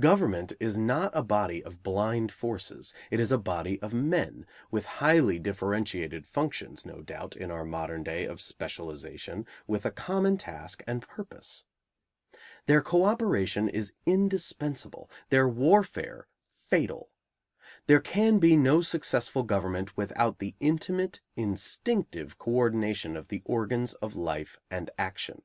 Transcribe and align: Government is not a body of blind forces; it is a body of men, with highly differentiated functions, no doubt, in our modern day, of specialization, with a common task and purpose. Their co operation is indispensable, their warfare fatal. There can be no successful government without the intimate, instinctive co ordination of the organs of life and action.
Government 0.00 0.52
is 0.58 0.80
not 0.80 1.12
a 1.14 1.22
body 1.22 1.62
of 1.62 1.84
blind 1.84 2.32
forces; 2.32 2.92
it 3.08 3.20
is 3.20 3.30
a 3.30 3.38
body 3.38 3.80
of 3.80 3.94
men, 3.94 4.44
with 4.68 4.84
highly 4.98 5.38
differentiated 5.38 6.26
functions, 6.26 6.84
no 6.84 7.02
doubt, 7.02 7.36
in 7.36 7.52
our 7.52 7.64
modern 7.64 8.02
day, 8.02 8.24
of 8.24 8.40
specialization, 8.40 9.46
with 9.68 9.86
a 9.86 9.92
common 9.92 10.36
task 10.36 10.82
and 10.88 11.02
purpose. 11.06 11.66
Their 12.66 12.82
co 12.82 13.04
operation 13.04 13.68
is 13.68 13.92
indispensable, 14.06 15.08
their 15.28 15.48
warfare 15.48 16.26
fatal. 16.52 17.12
There 17.86 18.00
can 18.00 18.40
be 18.40 18.56
no 18.56 18.80
successful 18.80 19.44
government 19.44 19.96
without 19.96 20.40
the 20.40 20.56
intimate, 20.58 21.20
instinctive 21.36 22.38
co 22.38 22.56
ordination 22.56 23.16
of 23.16 23.28
the 23.28 23.40
organs 23.44 23.94
of 24.02 24.16
life 24.16 24.58
and 24.68 24.90
action. 24.98 25.42